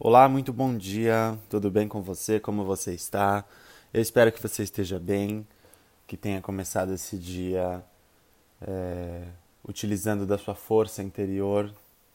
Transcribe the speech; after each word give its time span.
Olá, 0.00 0.28
muito 0.28 0.52
bom 0.52 0.76
dia. 0.76 1.36
Tudo 1.50 1.72
bem 1.72 1.88
com 1.88 2.00
você? 2.00 2.38
Como 2.38 2.64
você 2.64 2.94
está? 2.94 3.44
Eu 3.92 4.00
espero 4.00 4.30
que 4.30 4.40
você 4.40 4.62
esteja 4.62 4.96
bem, 4.96 5.44
que 6.06 6.16
tenha 6.16 6.40
começado 6.40 6.94
esse 6.94 7.18
dia 7.18 7.82
é, 8.62 9.24
utilizando 9.68 10.24
da 10.24 10.38
sua 10.38 10.54
força 10.54 11.02
interior, 11.02 11.74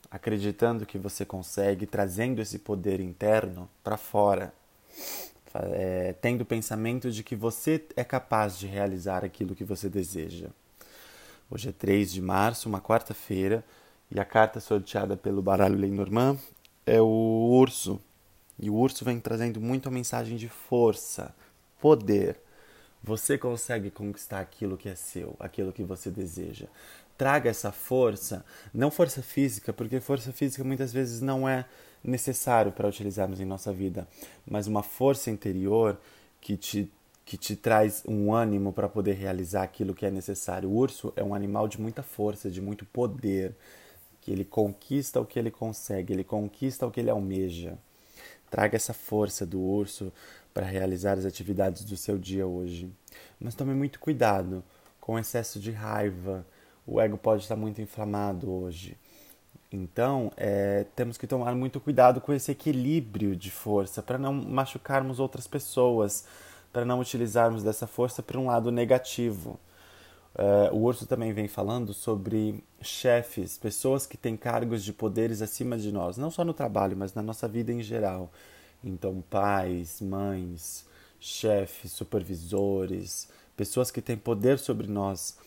acreditando 0.09 0.85
que 0.85 0.97
você 0.97 1.25
consegue, 1.25 1.85
trazendo 1.85 2.41
esse 2.41 2.57
poder 2.57 3.01
interno 3.01 3.69
para 3.83 3.97
fora, 3.97 4.53
é, 5.53 6.15
tendo 6.21 6.43
o 6.43 6.45
pensamento 6.45 7.11
de 7.11 7.21
que 7.21 7.35
você 7.35 7.85
é 7.97 8.03
capaz 8.05 8.57
de 8.57 8.65
realizar 8.65 9.25
aquilo 9.25 9.53
que 9.53 9.65
você 9.65 9.89
deseja. 9.89 10.47
Hoje 11.51 11.67
é 11.67 11.73
3 11.73 12.13
de 12.13 12.21
março, 12.21 12.69
uma 12.69 12.79
quarta-feira, 12.79 13.61
e 14.09 14.21
a 14.21 14.23
carta 14.23 14.61
sorteada 14.61 15.17
pelo 15.17 15.41
baralho 15.41 15.75
Lenormand 15.77 16.39
é 16.85 17.01
o 17.01 17.05
urso. 17.05 17.99
E 18.59 18.69
o 18.69 18.75
urso 18.75 19.03
vem 19.03 19.19
trazendo 19.19 19.59
muito 19.59 19.87
a 19.87 19.91
mensagem 19.91 20.37
de 20.37 20.47
força, 20.47 21.33
poder. 21.79 22.39
Você 23.03 23.37
consegue 23.37 23.91
conquistar 23.91 24.39
aquilo 24.39 24.77
que 24.77 24.87
é 24.87 24.95
seu, 24.95 25.35
aquilo 25.39 25.73
que 25.73 25.83
você 25.83 26.09
deseja. 26.09 26.67
Traga 27.17 27.49
essa 27.49 27.71
força, 27.71 28.45
não 28.73 28.89
força 28.89 29.21
física, 29.21 29.73
porque 29.73 29.99
força 29.99 30.31
física 30.31 30.63
muitas 30.63 30.93
vezes 30.93 31.21
não 31.21 31.47
é 31.47 31.65
necessário 32.03 32.71
para 32.71 32.87
utilizarmos 32.87 33.39
em 33.39 33.45
nossa 33.45 33.71
vida, 33.71 34.07
mas 34.45 34.67
uma 34.67 34.83
força 34.83 35.29
interior 35.29 35.97
que 36.41 36.57
te 36.57 36.91
que 37.25 37.37
te 37.37 37.55
traz 37.55 38.03
um 38.05 38.33
ânimo 38.33 38.73
para 38.73 38.89
poder 38.89 39.13
realizar 39.13 39.63
aquilo 39.63 39.93
que 39.93 40.05
é 40.05 40.11
necessário. 40.11 40.69
O 40.69 40.75
urso 40.75 41.13
é 41.15 41.23
um 41.23 41.33
animal 41.33 41.69
de 41.69 41.79
muita 41.79 42.03
força, 42.03 42.51
de 42.51 42.61
muito 42.61 42.85
poder 42.85 43.55
que 44.23 44.31
ele 44.31 44.45
conquista 44.45 45.19
o 45.19 45.25
que 45.25 45.37
ele 45.37 45.51
consegue, 45.51 46.13
ele 46.13 46.23
conquista 46.23 46.87
o 46.87 46.91
que 46.91 47.01
ele 47.01 47.09
almeja. 47.09 47.77
Traga 48.49 48.77
essa 48.77 48.93
força 48.93 49.45
do 49.45 49.59
urso 49.59 50.13
para 50.53 50.65
realizar 50.65 51.17
as 51.17 51.25
atividades 51.25 51.83
do 51.83 51.97
seu 51.97 52.17
dia 52.17 52.47
hoje. 52.47 52.89
Mas 53.39 53.53
tome 53.53 53.73
muito 53.73 53.99
cuidado 53.99 54.63
com 55.01 55.19
excesso 55.19 55.59
de 55.59 55.71
raiva. 55.71 56.45
O 56.87 57.01
ego 57.01 57.17
pode 57.17 57.43
estar 57.43 57.57
muito 57.57 57.81
inflamado 57.81 58.49
hoje. 58.49 58.97
Então, 59.69 60.31
é, 60.37 60.85
temos 60.95 61.17
que 61.17 61.27
tomar 61.27 61.53
muito 61.55 61.79
cuidado 61.79 62.21
com 62.21 62.31
esse 62.31 62.51
equilíbrio 62.51 63.35
de 63.35 63.51
força 63.51 64.01
para 64.01 64.17
não 64.17 64.31
machucarmos 64.31 65.19
outras 65.19 65.47
pessoas, 65.47 66.25
para 66.71 66.85
não 66.85 66.99
utilizarmos 66.99 67.63
dessa 67.63 67.87
força 67.87 68.23
para 68.23 68.39
um 68.39 68.45
lado 68.45 68.71
negativo. 68.71 69.59
Uh, 70.35 70.75
o 70.75 70.83
Urso 70.83 71.05
também 71.05 71.31
vem 71.31 71.47
falando 71.47 71.93
sobre 71.93 72.63
chefes, 72.81 73.55
pessoas 73.55 74.07
que 74.07 74.17
têm 74.17 74.35
cargos 74.35 74.83
de 74.83 74.91
poderes 74.91 75.43
acima 75.43 75.77
de 75.77 75.91
nós, 75.91 76.17
não 76.17 76.31
só 76.31 76.43
no 76.43 76.53
trabalho, 76.53 76.97
mas 76.97 77.13
na 77.13 77.21
nossa 77.21 77.47
vida 77.47 77.71
em 77.71 77.83
geral. 77.83 78.31
Então, 78.83 79.23
pais, 79.29 80.01
mães, 80.01 80.85
chefes, 81.19 81.91
supervisores, 81.91 83.29
pessoas 83.55 83.91
que 83.91 84.01
têm 84.01 84.17
poder 84.17 84.57
sobre 84.57 84.87
nós 84.87 85.37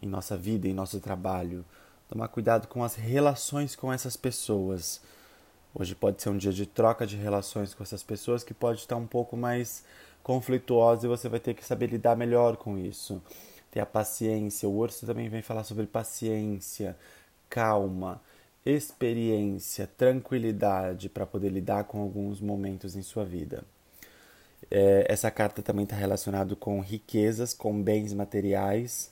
em 0.00 0.06
nossa 0.06 0.36
vida, 0.36 0.68
em 0.68 0.74
nosso 0.74 1.00
trabalho. 1.00 1.64
Tomar 2.06 2.28
cuidado 2.28 2.68
com 2.68 2.84
as 2.84 2.94
relações 2.94 3.74
com 3.74 3.90
essas 3.90 4.14
pessoas. 4.14 5.00
Hoje 5.74 5.94
pode 5.94 6.22
ser 6.22 6.28
um 6.28 6.36
dia 6.36 6.52
de 6.52 6.66
troca 6.66 7.06
de 7.06 7.16
relações 7.16 7.72
com 7.72 7.82
essas 7.82 8.02
pessoas 8.02 8.44
que 8.44 8.52
pode 8.52 8.80
estar 8.80 8.96
um 8.96 9.06
pouco 9.06 9.38
mais 9.38 9.82
conflituosa 10.22 11.06
e 11.06 11.08
você 11.08 11.30
vai 11.30 11.40
ter 11.40 11.54
que 11.54 11.64
saber 11.64 11.86
lidar 11.86 12.14
melhor 12.14 12.56
com 12.56 12.78
isso 12.78 13.22
ter 13.74 13.80
a 13.80 13.86
paciência. 13.86 14.68
O 14.68 14.76
urso 14.76 15.04
também 15.04 15.28
vem 15.28 15.42
falar 15.42 15.64
sobre 15.64 15.84
paciência, 15.84 16.96
calma, 17.50 18.22
experiência, 18.64 19.90
tranquilidade 19.98 21.08
para 21.08 21.26
poder 21.26 21.48
lidar 21.48 21.82
com 21.84 22.00
alguns 22.00 22.40
momentos 22.40 22.94
em 22.94 23.02
sua 23.02 23.24
vida. 23.24 23.64
É, 24.70 25.06
essa 25.08 25.28
carta 25.28 25.60
também 25.60 25.82
está 25.82 25.96
relacionada 25.96 26.54
com 26.54 26.80
riquezas, 26.80 27.52
com 27.52 27.82
bens 27.82 28.12
materiais. 28.12 29.10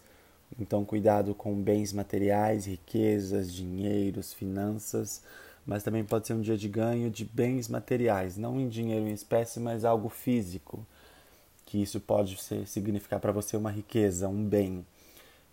Então, 0.60 0.84
cuidado 0.84 1.34
com 1.34 1.60
bens 1.60 1.92
materiais, 1.92 2.66
riquezas, 2.66 3.52
dinheiros, 3.52 4.32
finanças. 4.32 5.22
Mas 5.66 5.82
também 5.82 6.04
pode 6.04 6.28
ser 6.28 6.34
um 6.34 6.40
dia 6.40 6.56
de 6.56 6.68
ganho 6.68 7.10
de 7.10 7.24
bens 7.24 7.68
materiais, 7.68 8.36
não 8.36 8.60
em 8.60 8.68
dinheiro 8.68 9.08
em 9.08 9.12
espécie, 9.12 9.58
mas 9.58 9.84
algo 9.84 10.08
físico 10.08 10.86
que 11.72 11.80
isso 11.80 11.98
pode 11.98 12.36
ser, 12.36 12.66
significar 12.66 13.18
para 13.18 13.32
você 13.32 13.56
uma 13.56 13.70
riqueza, 13.70 14.28
um 14.28 14.44
bem. 14.44 14.84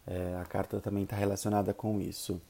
É, 0.06 0.36
a 0.36 0.44
carta 0.44 0.82
também 0.82 1.04
está 1.04 1.16
relacionada 1.16 1.74
com 1.74 2.02
isso. 2.02 2.42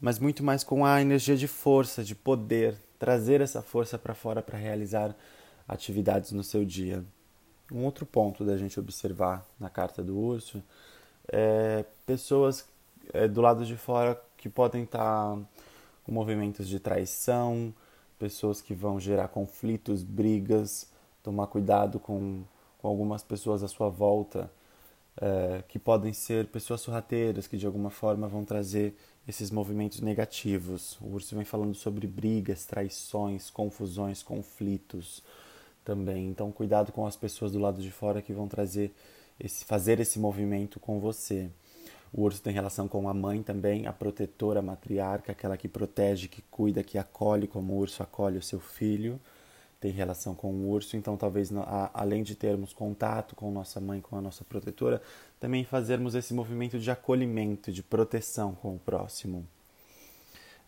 Mas 0.00 0.18
muito 0.18 0.42
mais 0.42 0.64
com 0.64 0.84
a 0.84 1.00
energia 1.00 1.36
de 1.36 1.46
força, 1.46 2.02
de 2.02 2.16
poder, 2.16 2.76
trazer 2.98 3.40
essa 3.40 3.62
força 3.62 3.96
para 3.96 4.12
fora 4.12 4.42
para 4.42 4.58
realizar 4.58 5.14
atividades 5.68 6.32
no 6.32 6.42
seu 6.42 6.64
dia. 6.64 7.04
Um 7.70 7.84
outro 7.84 8.04
ponto 8.04 8.44
da 8.44 8.56
gente 8.56 8.80
observar 8.80 9.46
na 9.56 9.70
carta 9.70 10.02
do 10.02 10.18
urso 10.18 10.60
é 11.28 11.84
pessoas 12.04 12.66
é, 13.12 13.28
do 13.28 13.40
lado 13.40 13.64
de 13.64 13.76
fora 13.76 14.20
que 14.36 14.48
podem 14.48 14.82
estar 14.82 14.98
tá 14.98 15.38
com 16.02 16.10
movimentos 16.10 16.66
de 16.66 16.80
traição, 16.80 17.72
pessoas 18.18 18.60
que 18.60 18.74
vão 18.74 18.98
gerar 18.98 19.28
conflitos, 19.28 20.02
brigas, 20.02 20.90
tomar 21.22 21.46
cuidado 21.46 22.00
com 22.00 22.42
com 22.82 22.88
algumas 22.88 23.22
pessoas 23.22 23.62
à 23.62 23.68
sua 23.68 23.88
volta 23.88 24.50
é, 25.16 25.62
que 25.68 25.78
podem 25.78 26.12
ser 26.12 26.48
pessoas 26.48 26.80
sorrateiras, 26.80 27.46
que 27.46 27.56
de 27.56 27.64
alguma 27.64 27.90
forma 27.90 28.26
vão 28.26 28.44
trazer 28.44 28.94
esses 29.26 29.52
movimentos 29.52 30.00
negativos. 30.00 30.98
O 31.00 31.06
urso 31.14 31.36
vem 31.36 31.44
falando 31.44 31.76
sobre 31.76 32.08
brigas, 32.08 32.66
traições, 32.66 33.50
confusões, 33.50 34.20
conflitos 34.20 35.22
também. 35.84 36.28
Então, 36.28 36.50
cuidado 36.50 36.90
com 36.90 37.06
as 37.06 37.14
pessoas 37.14 37.52
do 37.52 37.60
lado 37.60 37.80
de 37.80 37.90
fora 37.90 38.20
que 38.20 38.32
vão 38.32 38.48
trazer 38.48 38.92
esse, 39.38 39.64
fazer 39.64 40.00
esse 40.00 40.18
movimento 40.18 40.80
com 40.80 40.98
você. 40.98 41.48
O 42.12 42.22
urso 42.22 42.42
tem 42.42 42.52
relação 42.52 42.88
com 42.88 43.08
a 43.08 43.14
mãe 43.14 43.42
também, 43.42 43.86
a 43.86 43.92
protetora, 43.92 44.58
a 44.58 44.62
matriarca, 44.62 45.32
aquela 45.32 45.56
que 45.56 45.68
protege, 45.68 46.26
que 46.26 46.42
cuida, 46.50 46.82
que 46.82 46.98
acolhe, 46.98 47.46
como 47.46 47.74
o 47.74 47.78
urso 47.78 48.02
acolhe 48.02 48.38
o 48.38 48.42
seu 48.42 48.58
filho 48.58 49.20
tem 49.82 49.90
relação 49.90 50.32
com 50.32 50.52
o 50.52 50.70
urso, 50.70 50.96
então 50.96 51.16
talvez 51.16 51.50
além 51.92 52.22
de 52.22 52.36
termos 52.36 52.72
contato 52.72 53.34
com 53.34 53.50
nossa 53.50 53.80
mãe, 53.80 54.00
com 54.00 54.16
a 54.16 54.20
nossa 54.20 54.44
protetora, 54.44 55.02
também 55.40 55.64
fazermos 55.64 56.14
esse 56.14 56.32
movimento 56.32 56.78
de 56.78 56.88
acolhimento, 56.88 57.72
de 57.72 57.82
proteção 57.82 58.54
com 58.54 58.76
o 58.76 58.78
próximo. 58.78 59.44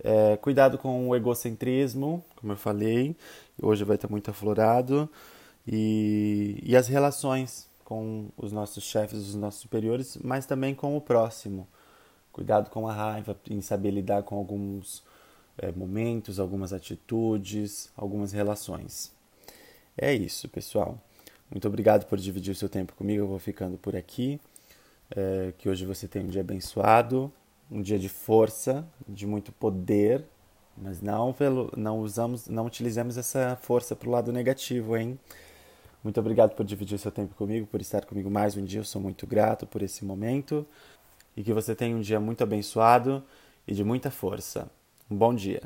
É, 0.02 0.36
cuidado 0.38 0.76
com 0.76 1.08
o 1.08 1.14
egocentrismo, 1.14 2.24
como 2.34 2.54
eu 2.54 2.56
falei, 2.56 3.14
hoje 3.62 3.84
vai 3.84 3.94
estar 3.94 4.08
muito 4.08 4.32
aflorado, 4.32 5.08
e, 5.64 6.58
e 6.60 6.76
as 6.76 6.88
relações 6.88 7.68
com 7.84 8.26
os 8.36 8.50
nossos 8.50 8.82
chefes, 8.82 9.20
os 9.20 9.36
nossos 9.36 9.60
superiores, 9.60 10.18
mas 10.24 10.44
também 10.44 10.74
com 10.74 10.96
o 10.96 11.00
próximo. 11.00 11.68
Cuidado 12.32 12.68
com 12.68 12.88
a 12.88 12.92
raiva, 12.92 13.36
em 13.48 13.60
saber 13.60 13.92
lidar 13.92 14.24
com 14.24 14.34
alguns 14.36 15.04
é, 15.58 15.72
momentos, 15.72 16.40
algumas 16.40 16.72
atitudes, 16.72 17.90
algumas 17.96 18.32
relações. 18.32 19.12
É 19.96 20.12
isso, 20.12 20.48
pessoal. 20.48 21.00
Muito 21.50 21.68
obrigado 21.68 22.06
por 22.06 22.18
dividir 22.18 22.52
o 22.52 22.54
seu 22.54 22.68
tempo 22.68 22.94
comigo. 22.94 23.22
Eu 23.22 23.28
vou 23.28 23.38
ficando 23.38 23.78
por 23.78 23.94
aqui. 23.94 24.40
É, 25.14 25.52
que 25.58 25.68
hoje 25.68 25.84
você 25.84 26.08
tenha 26.08 26.24
um 26.24 26.28
dia 26.28 26.40
abençoado, 26.40 27.30
um 27.70 27.82
dia 27.82 27.98
de 27.98 28.08
força, 28.08 28.86
de 29.06 29.26
muito 29.26 29.52
poder, 29.52 30.24
mas 30.76 31.00
não 31.00 31.32
pelo, 31.32 31.70
não 31.76 32.00
usamos, 32.00 32.48
não 32.48 32.66
utilizemos 32.66 33.16
essa 33.16 33.56
força 33.62 33.94
para 33.94 34.08
o 34.08 34.12
lado 34.12 34.32
negativo, 34.32 34.96
hein? 34.96 35.18
Muito 36.02 36.18
obrigado 36.18 36.54
por 36.54 36.64
dividir 36.66 36.96
o 36.96 36.98
seu 36.98 37.12
tempo 37.12 37.34
comigo, 37.34 37.66
por 37.66 37.80
estar 37.80 38.04
comigo 38.04 38.30
mais 38.30 38.56
um 38.56 38.64
dia. 38.64 38.80
Eu 38.80 38.84
sou 38.84 39.00
muito 39.00 39.26
grato 39.26 39.66
por 39.66 39.82
esse 39.82 40.04
momento 40.04 40.66
e 41.36 41.42
que 41.42 41.52
você 41.52 41.74
tenha 41.74 41.96
um 41.96 42.00
dia 42.00 42.20
muito 42.20 42.42
abençoado 42.42 43.22
e 43.66 43.74
de 43.74 43.84
muita 43.84 44.10
força. 44.10 44.68
Bom 45.10 45.34
dia. 45.34 45.62